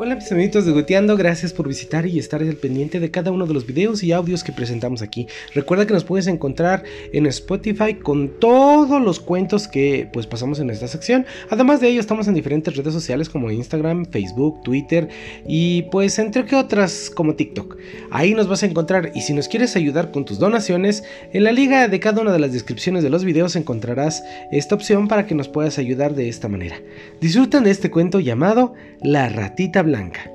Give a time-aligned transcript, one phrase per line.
[0.00, 3.46] Hola mis amiguitos de Goteando, gracias por visitar y estar al pendiente de cada uno
[3.46, 5.26] de los videos y audios que presentamos aquí.
[5.56, 10.70] Recuerda que nos puedes encontrar en Spotify con todos los cuentos que pues pasamos en
[10.70, 11.26] esta sección.
[11.50, 15.08] Además de ello estamos en diferentes redes sociales como Instagram, Facebook, Twitter
[15.48, 17.76] y pues entre que otras como TikTok.
[18.12, 21.02] Ahí nos vas a encontrar y si nos quieres ayudar con tus donaciones,
[21.32, 24.22] en la liga de cada una de las descripciones de los videos encontrarás
[24.52, 26.76] esta opción para que nos puedas ayudar de esta manera.
[27.20, 30.30] Disfrutan de este cuento llamado La ratita blanca.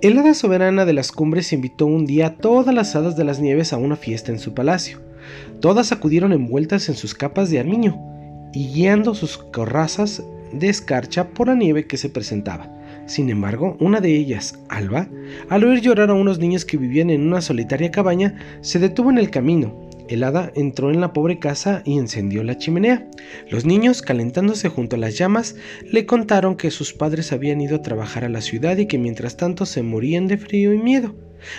[0.00, 3.38] El hada soberana de las cumbres invitó un día a todas las hadas de las
[3.38, 4.98] nieves a una fiesta en su palacio.
[5.60, 7.96] Todas acudieron envueltas en sus capas de armiño
[8.52, 12.68] y guiando sus corrazas de escarcha por la nieve que se presentaba.
[13.06, 15.08] Sin embargo, una de ellas, Alba,
[15.48, 19.18] al oír llorar a unos niños que vivían en una solitaria cabaña, se detuvo en
[19.18, 23.08] el camino el hada entró en la pobre casa y encendió la chimenea.
[23.50, 25.56] Los niños, calentándose junto a las llamas,
[25.90, 29.36] le contaron que sus padres habían ido a trabajar a la ciudad y que mientras
[29.36, 31.14] tanto se morían de frío y miedo.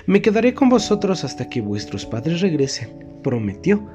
[0.06, 2.90] Me quedaré con vosotros hasta que vuestros padres regresen,
[3.24, 3.88] prometió.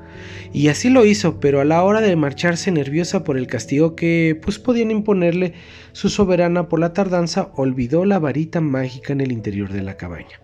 [0.53, 4.39] Y así lo hizo, pero a la hora de marcharse nerviosa por el castigo que
[4.43, 5.55] pues podían imponerle,
[5.93, 10.41] su soberana por la tardanza olvidó la varita mágica en el interior de la cabaña.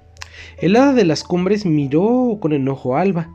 [0.58, 3.30] El hada de las cumbres miró con enojo a Alba,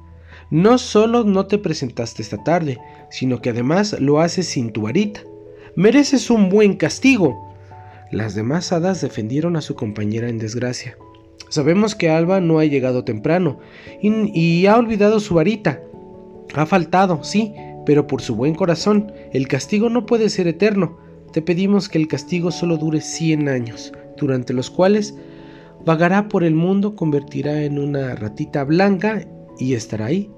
[0.52, 2.80] no solo no te presentaste esta tarde,
[3.12, 5.22] sino que además lo haces sin tu varita.
[5.76, 7.54] Mereces un buen castigo.
[8.12, 10.98] Las demás hadas defendieron a su compañera en desgracia.
[11.50, 13.60] Sabemos que Alba no ha llegado temprano
[14.02, 15.82] y, ha olvidado su varita.
[16.56, 17.54] Ha faltado, sí,
[17.86, 20.98] pero por su buen corazón, el castigo no puede ser eterno.
[21.32, 25.16] Te pedimos que el castigo solo dure 100 años, durante los cuales
[25.86, 29.28] vagará por el mundo, convertirá en una ratita blanca
[29.60, 30.32] y estará ahí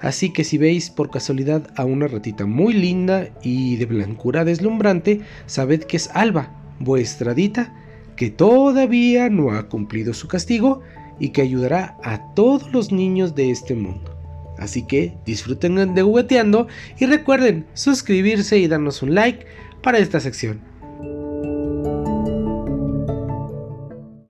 [0.00, 5.20] Así que si veis por casualidad a una ratita muy linda y de blancura deslumbrante,
[5.46, 7.74] sabed que es Alba, vuestra dita,
[8.16, 10.80] que todavía no ha cumplido su castigo
[11.18, 14.16] y que ayudará a todos los niños de este mundo.
[14.58, 16.68] Así que disfruten de jugueteando
[16.98, 19.46] y recuerden suscribirse y darnos un like
[19.82, 20.71] para esta sección.